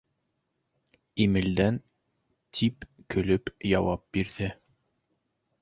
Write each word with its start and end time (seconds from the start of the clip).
Имелдән,— 1.25 1.77
тип 2.61 2.89
көлөп 3.15 3.55
яуап 3.77 4.05
бирҙе. 4.19 4.53